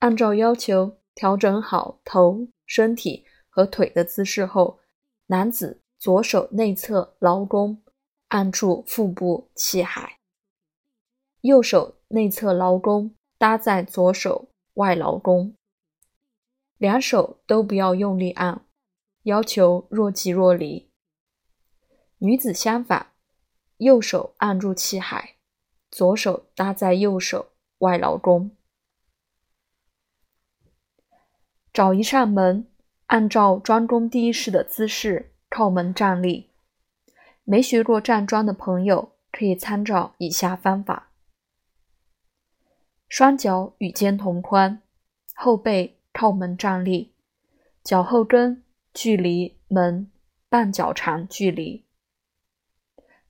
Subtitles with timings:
[0.00, 4.80] 按照要求调整好头、身体和腿的姿势后，
[5.26, 7.82] 男子左手内侧劳宫
[8.28, 10.18] 按住腹部气海，
[11.42, 15.54] 右手内侧劳宫搭在左手外劳宫，
[16.78, 18.64] 两手都不要用力按，
[19.24, 20.90] 要求若即若离。
[22.16, 23.12] 女子相反，
[23.76, 25.36] 右手按住气海，
[25.90, 28.56] 左手搭在右手外劳宫。
[31.72, 32.66] 找一扇门，
[33.06, 36.50] 按照专攻第一式的姿势靠门站立。
[37.44, 41.10] 没学过站桩的朋友可以参照以下方法：
[43.08, 44.82] 双脚与肩同宽，
[45.34, 47.12] 后背靠门站立，
[47.84, 50.10] 脚后跟距离门
[50.48, 51.84] 半脚长距离，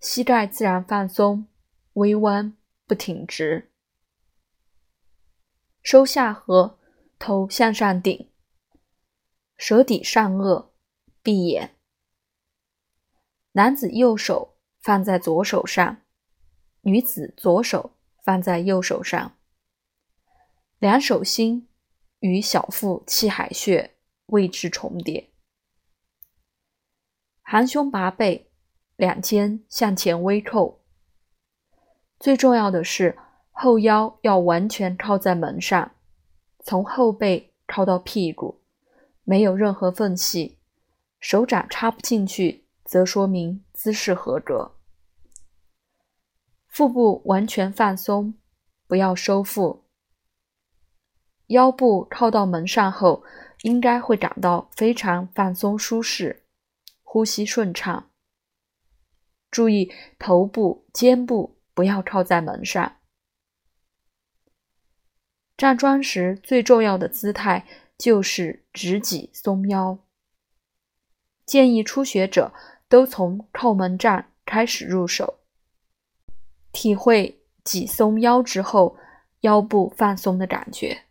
[0.01, 1.47] 膝盖自然放松，
[1.93, 3.71] 微弯不挺直，
[5.83, 6.77] 收下颌，
[7.19, 8.30] 头向上顶。
[9.63, 10.69] 舌抵上颚，
[11.23, 11.77] 闭眼。
[13.53, 15.99] 男子右手放在左手上，
[16.81, 17.93] 女子左手
[18.25, 19.37] 放在右手上，
[20.79, 21.69] 两手心
[22.21, 25.29] 与小腹气海穴位置重叠，
[27.43, 28.51] 含胸拔背，
[28.97, 30.81] 两肩向前微扣。
[32.19, 33.19] 最重要的是
[33.51, 35.95] 后腰要完全靠在门上，
[36.65, 38.60] 从后背靠到屁股。
[39.25, 40.59] 没有任何缝隙，
[41.21, 44.77] 手掌插不进去，则说明姿势合格。
[46.67, 48.35] 腹部完全放松，
[48.87, 49.85] 不要收腹。
[51.49, 53.25] 腰部靠到门上后，
[53.63, 56.45] 应该会感到非常放松舒适，
[57.03, 58.11] 呼吸顺畅。
[59.51, 62.99] 注意头部、肩部不要靠在门上。
[65.57, 67.67] 站桩时最重要的姿态。
[68.01, 69.99] 就是直脊松腰，
[71.45, 72.51] 建议初学者
[72.89, 75.41] 都从靠门站开始入手，
[76.73, 78.97] 体会脊松腰之后
[79.41, 81.03] 腰部放松的感觉。